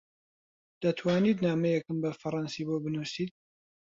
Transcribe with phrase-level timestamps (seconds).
[0.81, 3.31] دەتوانیت نامەیەکم بە فەڕەنسی بۆ بنووسیت؟